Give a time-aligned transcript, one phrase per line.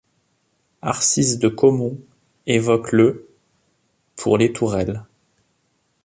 [0.81, 1.99] Arcisse de Caumont
[2.47, 3.29] évoque le
[4.15, 5.03] pour les tourelles.